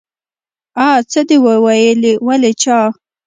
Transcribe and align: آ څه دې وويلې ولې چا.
آ 0.87 0.87
څه 1.11 1.21
دې 1.27 1.37
وويلې 1.45 2.13
ولې 2.27 2.51
چا. 2.61 2.79